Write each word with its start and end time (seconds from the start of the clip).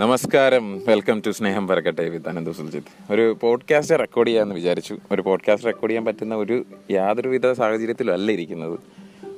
നമസ്കാരം. 0.00 0.84
Welcome 0.86 1.22
to 1.26 1.30
സ്നേഹം 1.30 1.68
പരക്കട്ടെ 1.68 2.08
വിത്ത് 2.08 2.28
അനന്ത് 2.28 2.50
സുൽജിത്ത്. 2.50 3.12
ഒരു 3.12 3.36
പോഡ്കാസ്റ്റ് 3.40 3.98
റെക്കോർഡ് 3.98 4.28
ചെയ്യാമെന്ന് 4.28 4.54
വിചാരിച്ചു. 4.54 4.98
ഒരു 5.12 5.22
പോഡ്കാസ്റ്റ് 5.22 5.66
റെക്കോർഡ് 5.66 5.90
ചെയ്യാൻ 5.90 6.04
പറ്റുന്ന 6.04 6.34
ഒരു 6.34 6.64
യാതൊരുവിധ 6.90 7.52
സാഹചര്യത്തിലും 7.52 8.12
അല്ല 8.12 8.32
ഇരിക്കുന്നത്. 8.32 8.78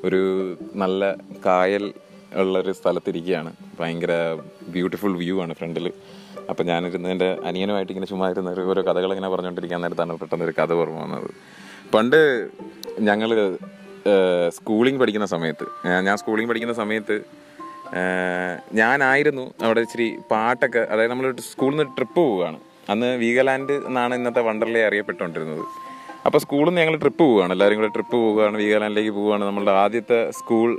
ഒരു 0.04 0.56
നല്ല 0.74 1.16
കായൽ 1.46 1.92
ഉള്ളൊരു 2.34 2.72
സ്ഥലത്തിരിക്കുകയാണ്. 2.72 3.52
ഭയങ്കര 3.80 4.10
ബ്യൂട്ടിഫുൾ 4.68 5.16
വ്യൂ 5.16 5.42
ആണ് 5.42 5.54
ഫ്രണ്ടിൽ 5.54 5.92
അപ്പോൾ 6.50 6.62
ഞാനിരുന്ന് 6.62 7.08
എന്റെ 7.08 7.38
അനിയനുമായിട്ട് 7.44 7.92
ഇങ്ങനെ 7.92 8.06
ചുമ്മാ 8.06 8.30
ഇരുന്ന 8.30 8.50
ഒരു 8.50 8.60
ഓരോ 8.60 8.82
കഥകൾ 8.82 9.10
ഇങ്ങനെ 9.10 9.28
പറഞ്ഞുകൊണ്ടിരിക്കാൻ 9.28 9.80
നേരത്താണ് 9.80 10.18
പെട്ടെന്ന് 10.18 10.44
ഒരു 10.44 10.62
കഥ 10.62 10.72
ഓർമ്മ 10.72 11.02
വന്നത്. 11.02 11.30
പണ്ട് 11.94 12.48
ഞങ്ങൾ 13.00 13.58
സ്കൂളിംഗ് 14.48 15.00
പഠിക്കുന്ന 15.00 15.26
സമയത്ത് 15.26 15.66
ഞാൻ- 15.86 16.18
സ്കൂളിംഗ് 16.18 16.48
പഠിക്കുന്ന 16.48 16.74
സമയത്ത് 16.74 17.41
ഞാനായിരുന്നു 18.80 19.44
അവിടെ 19.64 19.80
ഇച്ചിരി 19.80 20.06
പാട്ടൊക്കെ 20.30 20.82
അതായത് 20.92 21.10
നമ്മൾ 21.10 21.26
സ്കൂളിൽ 21.52 21.76
നിന്ന് 21.76 21.96
ട്രിപ്പ് 21.96 22.18
പോവുകയാണ്. 22.20 22.58
അന്ന് 22.92 23.08
വീഗലാൻഡ് 23.24 23.74
എന്നാണ് 23.88 24.14
ഇന്നത്തെ 24.14 24.42
വണ്ടർലേ 24.48 24.82
അറിയപ്പെട്ടുകൊണ്ടിരുന്നത്. 24.86 25.64
അപ്പോൾ 26.26 26.38
സ്കൂളിൽ 26.44 26.68
നിന്ന് 26.68 26.80
ഞങ്ങൾ 26.80 26.96
ട്രിപ്പ് 27.04 27.22
പോവുകയാണ്. 27.24 27.52
എല്ലാവരും 27.56 27.78
കൂടെ 27.80 27.90
ട്രിപ്പ് 27.96 28.16
പോവുകയാണ് 28.16 28.56
വീഗലാൻഡിലേക്ക് 28.62 29.12
പോവുകയാണ്. 29.18 29.44
നമ്മളുടെ 29.44 29.74
ആദ്യത്തെ 29.84 30.30
സ്കൂൾ 30.38 30.70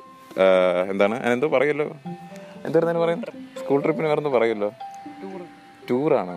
എന്താണ്? 0.92 1.16
എന്തോ 1.34 1.50
പറയുമല്ലോ? 1.56 1.88
എന്തായിരുന്നു 2.68 3.02
പറയുന്നത്? 3.04 3.34
സ്കൂൾ 3.62 3.80
ട്രിപ്പിന് 3.86 4.08
വേറെ 4.12 4.32
പറയുമല്ലോ? 4.38 4.72
ടൂറാണോ? 5.90 6.36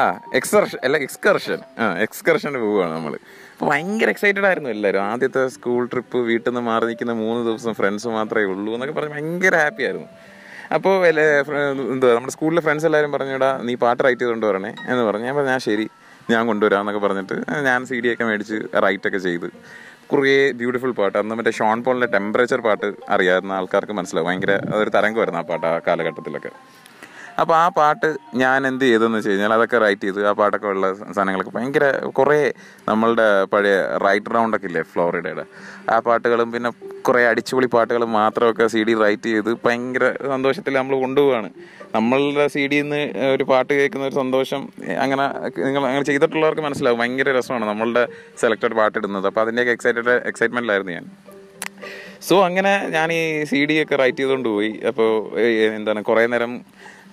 ആ 0.00 0.02
എക്സ്കർഷൻ 0.38 0.78
അല്ല 0.86 0.96
എക്സ്കർഷൻ 1.06 1.58
ആ 1.82 1.86
എക്സ്കർഷന് 2.04 2.58
പോവുകയാണ് 2.64 2.92
നമ്മൾ 2.96 3.14
അപ്പോൾ 3.54 3.66
ഭയങ്കര 3.72 4.08
എക്സൈറ്റഡ് 4.14 4.46
ആയിരുന്നു 4.48 4.70
എല്ലാവരും. 4.74 5.02
ആദ്യത്തെ 5.10 5.42
സ്കൂൾ 5.56 5.82
ട്രിപ്പ് 5.92 6.18
വീട്ടിൽ 6.28 6.48
നിന്ന് 6.48 6.62
മാറി 6.68 6.84
നിൽക്കുന്ന 6.90 7.12
മൂന്ന് 7.24 7.42
ദിവസം 7.48 7.74
ഫ്രണ്ട്സ് 7.80 8.08
മാത്രമേ 8.16 8.46
ഉള്ളൂ 8.52 8.70
എന്നൊക്കെ 8.76 8.94
പറഞ്ഞ് 8.96 9.14
ഭയങ്കര 9.16 9.54
ഹാപ്പി 9.64 9.84
ആയിരുന്നു. 9.88 10.08
അപ്പോൾ 10.76 10.94
എന്താ 11.08 12.08
നമ്മുടെ 12.16 12.34
സ്കൂളിലെ 12.36 12.62
ഫ്രണ്ട്സ് 12.66 12.86
എല്ലാവരും 12.88 13.12
പറഞ്ഞുവിടാ 13.14 13.50
നീ 13.68 13.74
പാട്ട് 13.84 14.00
റൈറ്റ് 14.06 14.20
ചെയ്തുകൊണ്ട് 14.22 14.46
വരണേ 14.50 14.72
എന്ന് 14.92 15.02
പറഞ്ഞു. 15.08 15.26
ഞാൻ 15.52 15.60
ശരി 15.68 15.86
ഞാൻ 16.32 16.42
കൊണ്ടുവരാമെന്നൊക്കെ 16.50 17.02
പറഞ്ഞിട്ട് 17.06 17.36
ഞാൻ 17.68 17.80
സി 17.88 17.96
ഡി 18.04 18.08
ഒക്കെ 18.12 18.24
മേടിച്ച് 18.30 18.58
റൈറ്റൊക്കെ 18.84 19.20
ചെയ്ത്. 19.26 19.48
കുറേ 20.12 20.36
ബ്യൂട്ടിഫുൾ 20.60 20.92
പാട്ട്. 21.00 21.16
അന്ന് 21.22 21.34
മറ്റേ 21.38 21.52
ഷോൺ 21.58 21.78
പോളിന്റെ 21.86 22.08
ടെമ്പറേച്ചർ 22.14 22.60
പാട്ട് 22.66 22.88
അറിയാവുന്ന 23.14 23.52
ആൾക്കാർക്ക് 23.58 23.94
മനസ്സിലാവും. 23.98 24.28
ഭയങ്കര 24.28 24.54
അതൊരു 24.72 24.92
തരംഗമായിരുന്നു 24.96 25.40
ആ 25.42 25.44
പാട്ട് 25.50 25.66
ആ 25.70 25.74
കാലഘട്ടത്തിലൊക്കെ. 25.88 26.52
അപ്പോൾ 27.40 27.54
ആ 27.60 27.66
പാട്ട് 27.76 28.08
ഞാൻ 28.40 28.58
എന്ത് 28.68 28.82
ചെയ്തെന്ന് 28.84 29.18
വെച്ച് 29.18 29.30
കഴിഞ്ഞാൽ 29.30 29.52
അതൊക്കെ 29.54 29.78
റൈറ്റ് 29.84 30.04
ചെയ്തു 30.06 30.20
ആ 30.30 30.32
പാട്ടൊക്കെ 30.40 30.68
ഉള്ള 30.72 30.88
സാധനങ്ങളൊക്കെ 31.16 31.52
ഭയങ്കര 31.56 31.84
കുറേ 32.18 32.36
നമ്മളുടെ 32.88 33.26
പഴയ 33.52 33.78
റൈറ്റ് 34.04 34.34
റൗണ്ടൊക്കെ 34.36 34.68
ഇല്ലേ 34.70 34.82
ഫ്ലോറിഡയുടെ. 34.92 35.44
ആ 35.92 35.96
പാട്ടുകളും 36.08 36.48
പിന്നെ 36.54 36.70
കുറേ 37.08 37.22
അടിച്ചുപൊളി 37.30 37.68
പാട്ടുകളും 37.74 38.10
മാത്രമൊക്കെ 38.18 38.66
സി 38.74 38.82
ഡി 38.88 38.94
റൈറ്റ് 39.04 39.32
ചെയ്ത് 39.34 39.50
ഭയങ്കര 39.64 40.04
സന്തോഷത്തിൽ 40.34 40.76
നമ്മൾ 40.80 40.94
കൊണ്ടുപോവാണ്. 41.04 41.50
നമ്മളുടെ 41.96 42.46
സി 42.54 42.62
ഡിയിൽ 42.70 42.86
നിന്ന് 42.86 43.02
ഒരു 43.34 43.44
പാട്ട് 43.50 43.72
കേൾക്കുന്ന 43.78 44.06
ഒരു 44.10 44.16
സന്തോഷം 44.22 44.62
അങ്ങനെ 45.04 45.24
നിങ്ങൾ 45.66 45.82
അങ്ങനെ 45.90 46.04
ചെയ്തിട്ടുള്ളവർക്ക് 46.10 46.64
മനസ്സിലാവും. 46.68 46.98
ഭയങ്കര 47.02 47.36
രസമാണ് 47.38 47.66
നമ്മളുടെ 47.72 48.04
സെലക്റ്റഡ് 48.42 48.76
പാട്ട് 48.80 48.96
ഇടുന്നത്. 49.00 49.28
അപ്പോൾ 49.30 49.44
അതിന്റെയൊക്കെ 49.44 49.74
എക്സൈറ്റഡ് 49.76 50.14
എക്സൈറ്റ്മെന്റിലായിരുന്നു 50.30 50.94
ഞാൻ. 50.98 51.06
സോ 52.28 52.34
അങ്ങനെ 52.48 52.72
ഞാൻ 52.96 53.08
ഈ 53.12 53.22
സി 53.50 53.60
ഡി 53.68 53.74
ഒക്കെ 53.84 53.96
റൈറ്റ് 54.02 54.20
ചെയ്തുകൊണ്ട് 54.20 54.48
പോയി. 54.56 54.72
അപ്പോൾ 54.90 55.10
എന്താണ് 55.78 56.02
കുറേ 56.10 56.22
നേരം 56.34 56.52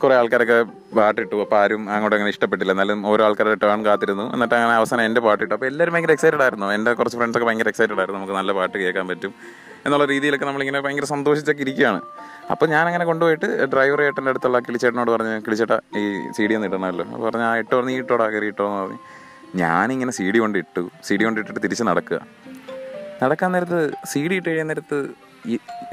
കുറേ 0.03 0.15
ആൾക്കാരൊക്കെ 0.19 0.57
പാട്ടിട്ടു. 0.97 1.35
അപ്പോൾ 1.43 1.57
ആരും 1.61 1.81
അങ്ങോട്ട് 1.93 2.15
അങ്ങനെ 2.17 2.31
ഇഷ്ടപ്പെട്ടില്ല. 2.33 2.71
എന്നാലും 2.75 2.99
ഓരോ 3.11 3.21
ആൾക്കാരുടെ 3.27 3.57
ടേൺ 3.63 3.81
കാത്തിരുന്നു. 3.87 4.25
എന്നിട്ട് 4.35 4.55
അങ്ങനെ 4.59 4.75
അവസാനം 4.81 5.03
എന്റെ 5.09 5.21
പാട്ടിട്ടു 5.27 5.53
അപ്പോൾ 5.55 5.67
എല്ലാവരും 5.71 5.93
ഭയങ്കര 5.95 6.13
എക്സൈറ്റഡ് 6.17 6.43
ആയിരുന്നു. 6.45 6.67
എന്റെ 6.77 6.93
കുറച്ച് 6.99 7.17
ഫ്രണ്ട്സൊക്കെ 7.19 7.47
ഭയങ്കര 7.49 7.69
എക്സൈറ്റഡ് 7.73 7.99
ആയിരുന്നു. 8.01 8.19
നമുക്ക് 8.19 8.35
നല്ല 8.39 8.51
പാട്ട് 8.59 8.75
കേൾക്കാൻ 8.83 9.07
പറ്റും 9.11 9.33
എന്നുള്ള 9.85 10.05
രീതിയിലൊക്കെ 10.13 10.45
നമ്മളിങ്ങനെ 10.49 10.79
ഭയങ്കര 10.85 11.07
സന്തോഷിച്ചൊക്കെ 11.13 11.63
ഇരിക്കുകയാണ്. 11.65 12.01
അപ്പോൾ 12.53 12.67
ഞാൻ 12.73 12.83
അങ്ങനെ 12.89 13.05
കൊണ്ടുപോയിട്ട് 13.11 13.47
ഡ്രൈവർ 13.73 14.01
ഏട്ടന്റെ 14.07 14.31
അടുത്തുള്ള 14.33 14.57
കിളിച്ചേട്ടനോട് 14.67 15.11
പറഞ്ഞു 15.15 15.33
കിളിച്ചേട്ടാ 15.45 15.77
ഈ 16.01 16.03
സി 16.37 16.43
ഡി 16.49 16.55
ഒന്ന് 16.57 16.67
ഇടണമല്ലോ. 16.71 17.05
അപ്പോൾ 17.13 17.25
പറഞ്ഞു 17.27 17.45
ആ 17.49 17.53
ഇട്ടോ 17.63 17.79
നീ 17.89 17.93
ഇട്ടോടാ 18.01 18.27
കയറി 18.33 18.49
ഇട്ടോ 18.53 18.67
എന്ന് 18.71 18.97
ഞാനിങ്ങനെ 19.61 20.11
സി 20.17 20.25
ഡി 20.33 20.39
കൊണ്ട് 20.43 20.57
ഇട്ടു. 20.63 20.83
സി 21.07 21.13
ഡി 21.19 21.23
കൊണ്ട് 21.27 21.39
ഇട്ടിട്ട് 21.41 21.61
തിരിച്ച് 21.65 21.85
നടക്കുക. 21.91 22.19
നടക്കാൻ 23.23 23.49
നേരത്ത് 23.55 23.79
സി 24.11 24.21
ഡി 24.29 24.35
ഇട്ട് 24.39 24.49
കഴിയാൻ 24.49 24.67
നേരത്ത് 24.71 24.99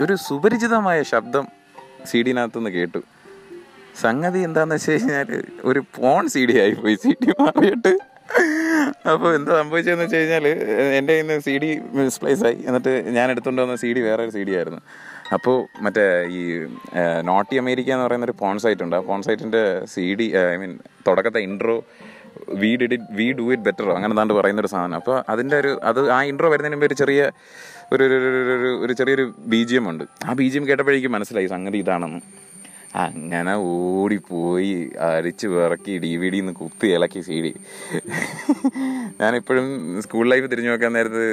ഒരു 0.04 0.14
സുപരിചിതമായ 0.26 0.98
ശബ്ദം 1.12 1.44
സി 2.10 2.18
ഡിനകത്തുനിന്ന് 2.26 2.72
കേട്ടു. 2.76 3.00
സംഗതി 4.04 4.40
എന്താന്ന് 4.48 4.76
വെച്ച് 4.76 4.92
കഴിഞ്ഞാൽ 4.92 5.30
ഒരു 5.70 5.80
പോൺ 5.96 6.22
സി 6.34 6.42
ഡി 6.50 6.54
ആയിപ്പോയി 6.64 6.96
സി 7.04 7.12
ഡി 7.22 7.30
മാറിയിട്ട്. 7.40 7.92
അപ്പോൾ 9.12 9.30
എന്താ 9.36 9.52
സംഭവിച്ചതെന്ന് 9.60 10.04
വെച്ച് 10.04 10.18
കഴിഞ്ഞാൽ 10.18 10.44
എന്റെ 10.98 11.12
കയ്യിൽ 11.12 11.26
നിന്ന് 11.28 11.44
സി 11.46 11.54
ഡി 11.62 11.70
മിസ്പ്ലേസ് 11.98 12.44
ആയി. 12.48 12.58
എന്നിട്ട് 12.68 12.92
ഞാൻ 13.16 13.26
എടുത്തുകൊണ്ട് 13.32 13.62
വന്ന 13.64 13.76
സി 13.82 13.90
ഡി 13.96 14.00
വേറെ 14.08 14.22
ഒരു 14.26 14.32
സി 14.36 14.42
ഡി 14.48 14.52
ആയിരുന്നു. 14.58 14.80
അപ്പോൾ 15.36 15.56
മറ്റേ 15.84 16.04
ഈ 16.38 16.42
നോട്ടി 17.30 17.54
അമേരിക്ക 17.62 17.90
എന്ന് 17.94 18.06
പറയുന്ന 18.06 18.28
ഒരു 18.28 18.36
പോൺ 18.42 18.56
സൈറ്റ് 18.64 18.84
ഉണ്ട്. 18.86 18.96
ആ 18.98 19.02
പോൺ 19.08 19.22
സൈറ്റിന്റെ 19.26 19.62
C 19.94 20.06
D 20.20 20.26
I 20.52 20.56
mean 20.62 20.72
തുടക്കത്തെ 21.08 21.42
intro 21.48 21.76
we 22.62 22.70
did 22.80 22.94
it 22.96 23.08
we 23.20 23.26
do 23.38 23.46
it 23.54 23.64
better 23.68 23.88
അങ്ങനെ 23.96 24.14
താണ്ട് 24.18 24.34
പറയുന്ന 24.38 24.62
ഒരു 24.64 24.70
സാധനം. 24.74 24.96
അപ്പോൾ 25.00 25.16
അതിന്റെ 25.32 25.56
ഒരു 25.62 25.72
അത് 25.90 26.00
ആ 26.16 26.18
ഇൻട്രോ 26.32 26.50
വരുന്നതിന് 26.54 26.76
മുമ്പ് 26.76 26.88
ഒരു 26.90 26.98
ചെറിയ 27.02 27.22
ഒരു 27.94 28.04
ഒരു 28.84 28.92
ചെറിയൊരു 29.00 29.24
ബി 29.52 29.60
ജി 29.70 29.76
എം 29.80 29.86
ഉണ്ട്. 29.92 30.04
ആ 30.28 30.32
ബി 30.40 30.46
ജി 30.52 30.58
എം 30.60 30.66
കേട്ടപ്പോഴേക്കും 30.70 31.14
മനസ്സിലായി 31.16 31.48
സംഗതി 31.54 31.80
ഇതാണെന്ന്. 31.84 32.20
അങ്ങനെ 32.96 33.54
ഓടിപ്പോയി 33.54 34.90
അരിച്ച് 35.00 35.46
വിറക്കി 35.46 35.98
ഡി 35.98 36.16
വി 36.16 36.28
ഡിന്ന് 36.30 36.52
കുത്തി 36.52 36.86
ഇളക്കി 36.86 37.20
സി 37.20 37.40
ഡി. 37.42 37.54
ഞാനിപ്പോഴും 39.20 40.02
സ്കൂൾ 40.02 40.28
ലൈഫ് 40.28 40.50
തിരിഞ്ഞു 40.50 40.70
നോക്കാൻ 40.70 40.92
നേരത്ത് 40.92 41.24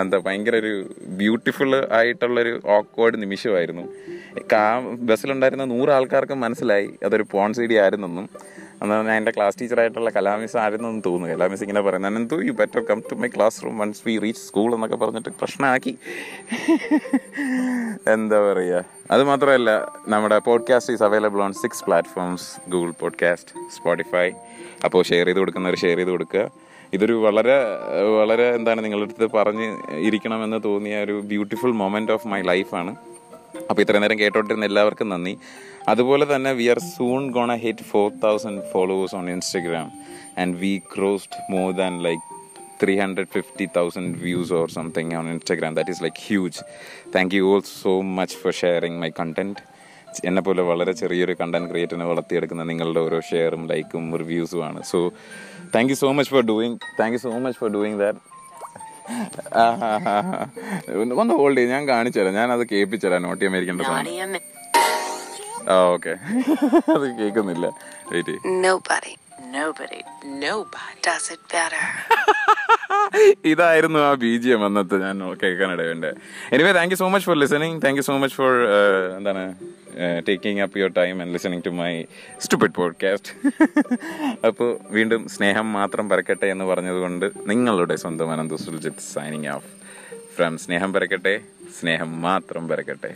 എന്താ 0.00 0.18
ഭയങ്കര 0.18 0.56
ഒരു 0.56 0.94
ബ്യൂട്ടിഫുൾ 1.08 1.88
ആയിട്ടുള്ളൊരു 1.92 2.60
ഓക്വേർഡ് 2.64 3.22
നിമിഷമായിരുന്നു. 3.22 3.82
കാ 4.52 4.78
ബസ്സിലുണ്ടായിരുന്ന 4.78 5.64
നൂറ് 5.64 5.88
ആൾക്കാർക്കും 5.88 6.40
മനസ്സിലായി. 6.40 6.90
അതൊരു 7.04 7.26
പോൺ 7.30 7.52
സി 7.52 7.66
ഡി 7.66 7.74
ആയിരുന്നെന്നും. 7.74 8.28
അന്ന് 8.82 8.94
ഞാൻ 8.94 9.16
എന്റെ 9.16 9.32
ക്ലാസ് 9.36 9.56
ടീച്ചറായിട്ടുള്ള 9.60 10.10
കലാമിസ് 10.10 10.56
ആയിരുന്നെന്ന് 10.56 11.02
തോന്നുന്നു 11.06 11.34
കലാമിസ് 11.34 11.62
ഇങ്ങനെ 11.62 11.80
പറയുന്നത് 11.80 12.12
Ananthu 12.12 12.36
you 12.48 12.52
better 12.60 12.80
come 12.90 12.98
to 13.10 13.14
my 13.14 13.28
classroom 13.64 13.74
once 13.78 14.02
we 14.06 14.14
reach 14.18 14.40
school 14.40 14.74
എന്നൊക്കെ 14.74 14.96
പറഞ്ഞിട്ട് 14.96 15.32
പ്രശ്നമാക്കി. 15.40 15.92
എന്താ 18.14 18.38
പറയുക 18.52 18.84
അത് 19.10 19.24
മാത്രമല്ല 19.24 19.70
നമ്മുടെ 20.08 20.38
podcast 20.48 20.94
is 20.94 21.04
available 21.08 21.42
on 21.42 21.54
six 21.62 21.84
platforms 21.84 22.48
Google 22.70 22.92
podcast 23.02 23.52
Spotify 23.76 24.26
അപ്പോൾ 24.84 25.02
ഷെയർ 25.10 25.26
ചെയ്ത് 25.26 25.38
കൊടുക്കുന്നവർ 25.38 25.76
ഷെയർ 25.76 25.96
ചെയ്ത് 25.96 26.10
കൊടുക്കുക. 26.10 26.44
ഇതൊരു 26.96 27.12
വളരെ 27.24 27.56
വളരെ 28.20 28.46
എന്താണ് 28.58 28.80
നിങ്ങളുടെ 28.84 29.06
അടുത്ത് 29.08 29.26
പറഞ്ഞ് 29.36 29.66
ഇരിക്കണമെന്ന് 30.08 30.58
തോന്നിയ 30.64 30.96
ഒരു 31.04 31.16
ബ്യൂട്ടിഫുൾ 31.32 31.72
മൊമെന്റ് 31.82 32.12
ഓഫ് 32.12 32.28
മൈ 32.28 32.42
ലൈഫാണ് 32.52 32.92
അപ്പോൾ 33.70 33.82
ഇത്രയും 33.82 34.02
നേരം 34.02 34.18
കേട്ടോണ്ടിരുന്ന 34.18 34.64
എല്ലാവർക്കും 34.64 35.08
നന്ദി. 35.08 35.38
അതുപോലെ 35.88 36.36
തന്നെ 36.36 36.52
we 36.52 36.68
are 36.68 36.78
soon 36.78 37.30
gonna 37.30 37.54
hit 37.54 37.82
four 37.82 38.12
thousand 38.24 38.62
followers 38.72 39.14
on 39.14 39.30
Instagram 39.30 39.90
and 40.38 40.56
we 40.56 40.82
crossed 40.96 41.52
more 41.52 41.72
than 41.72 42.02
like 42.02 42.22
three 42.82 42.98
hundred 42.98 43.26
fifty 43.26 43.68
thousand 43.76 44.18
views 44.18 44.52
or 44.52 44.70
something 44.70 45.14
on 45.14 45.28
Instagram 45.30 45.74
that 45.74 45.90
is 45.90 46.02
like 46.02 46.16
huge 46.26 46.60
thank 47.16 47.34
you 47.34 47.52
all 47.52 47.60
so 47.60 48.00
much 48.00 48.36
for 48.36 48.52
sharing 48.52 48.98
my 48.98 49.10
content 49.20 49.60
എന്നെ 50.24 50.42
പോലെ 50.42 50.62
വളരെ 50.62 50.92
ചെറിയൊരു 50.92 51.32
content 51.32 51.70
ക്രിയേറ്ററിനെ 51.70 52.04
വളർത്തിയെടുക്കുന്ന 52.04 52.62
നിങ്ങളുടെ 52.62 53.00
ഓരോ 53.00 53.20
ഷെയറും 53.20 53.68
ലൈക്കും 53.68 54.18
റിവ്യൂസും 54.18 54.64
ആണ്. 54.64 54.82
So 54.82 55.10
thank 55.74 55.90
you 55.90 55.94
so 55.94 56.12
much 56.12 56.30
for 56.30 56.42
doing 56.42 56.78
thank 57.00 57.12
you 57.12 57.18
so 57.18 57.38
much 57.38 57.58
for 57.58 57.70
doing 57.70 58.00
that 58.00 58.18
ഒന്ന് 61.22 61.34
ഹോൾഡ് 61.40 61.56
ചെയ്യും. 61.58 61.72
ഞാൻ 61.74 61.84
കാണിച്ചുതരാം. 61.88 62.34
ഞാൻ 62.34 62.48
അത് 62.56 62.64
കേൾപ്പിച്ചുതരാം 62.72 63.22
നോട്ടി 63.28 63.44
അമേരിക്കേണ്ട 63.50 63.82
സാധനം 63.90 64.40
ആ 65.70 65.74
ഓക്കെ 65.94 66.12
അത് 66.96 67.06
കേൾക്കുന്നില്ല. 67.18 67.66
Wait 68.12 68.34
Nobody, 68.66 69.12
nobody, 69.56 70.00
nobody 70.44 70.94
does 71.08 71.26
it 71.34 71.42
better. 71.54 71.84
ഇതായിരുന്നു 73.44 73.98
ആ 73.98 74.14
ബി 74.14 74.36
ജി 74.36 74.48
എം 74.48 74.64
അന്നത്തെ 74.64 74.96
ഞാൻ 74.96 75.18
കേൾക്കാനിടയുണ്ട് 75.34 76.10
anyway 76.52 76.72
thank 76.72 76.92
you 76.92 76.96
so 76.96 77.08
much 77.08 77.26
for 77.26 77.36
listening 77.36 77.82
thank 77.82 77.96
you 77.96 78.02
so 78.02 78.18
much 78.18 78.36
for 78.36 78.52
എന്താണ് 79.16 79.42
taking 80.28 80.60
up 80.60 80.78
your 80.78 80.92
time 80.96 81.22
and 81.22 81.32
listening 81.32 81.62
to 81.62 81.70
my 81.70 82.04
stupid 82.40 82.72
podcast 82.72 83.32
അപ്പോൾ 84.46 84.78
വീണ്ടും 84.90 85.28
സ്നേഹം 85.28 85.72
മാത്രം 85.72 86.08
പരക്കട്ടെ 86.08 86.46
എന്ന് 86.46 86.64
പറഞ്ഞതുകൊണ്ട് 86.64 87.30
നിങ്ങളുടെ 87.46 87.96
സ്വന്തം 87.96 88.30
Anantha 88.30 88.52
Suljith 88.52 89.06
signing 89.14 89.48
off 89.48 89.68
from 90.36 90.58
സ്നേഹം 90.58 90.92
പരക്കട്ടെ 90.92 91.34
സ്നേഹം 91.80 92.22
മാത്രം 92.22 92.68
പരക്കട്ടെ. 92.68 93.10